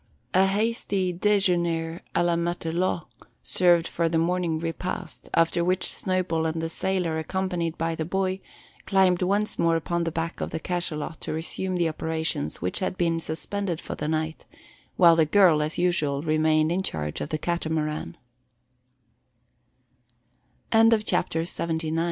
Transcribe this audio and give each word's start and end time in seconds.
A 0.33 0.47
hasty 0.47 1.13
dejeuner 1.13 2.01
a 2.15 2.23
la 2.23 2.35
matelot 2.35 3.05
served 3.43 3.87
for 3.87 4.09
the 4.09 4.17
morning 4.17 4.57
repast; 4.57 5.29
after 5.35 5.63
which 5.63 5.83
Snowball 5.83 6.47
and 6.47 6.59
the 6.59 6.69
sailor, 6.71 7.19
accompanied 7.19 7.77
by 7.77 7.93
the 7.93 8.03
boy, 8.03 8.39
climbed 8.87 9.21
once 9.21 9.59
more 9.59 9.75
upon 9.75 10.03
the 10.03 10.11
back 10.11 10.41
of 10.41 10.49
the 10.49 10.59
cachalot 10.59 11.19
to 11.19 11.33
resume 11.33 11.75
the 11.77 11.87
operations 11.87 12.63
which 12.63 12.79
had 12.79 12.97
been 12.97 13.19
suspended 13.19 13.79
for 13.79 13.93
the 13.93 14.07
night; 14.07 14.45
while 14.97 15.15
the 15.15 15.23
girl, 15.27 15.61
as 15.61 15.77
usual, 15.77 16.23
remained 16.23 16.71
in 16.71 16.81
charge 16.81 17.21
of 17.21 17.29
the 17.29 17.37
Catamaran. 17.37 18.17
CHAPTER 20.73 21.41
EIGHTY. 21.41 21.95